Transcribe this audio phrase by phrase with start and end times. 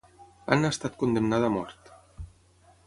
[0.55, 1.95] Anna ha estat condemnada a mort.